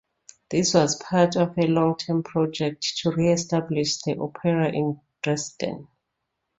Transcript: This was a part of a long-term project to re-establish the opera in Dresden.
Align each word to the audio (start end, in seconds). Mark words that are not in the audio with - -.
This 0.49 0.73
was 0.73 0.99
a 0.99 1.03
part 1.03 1.37
of 1.37 1.55
a 1.59 1.67
long-term 1.67 2.23
project 2.23 2.81
to 3.03 3.11
re-establish 3.11 4.01
the 4.01 4.17
opera 4.17 4.71
in 4.71 4.99
Dresden. 5.21 5.89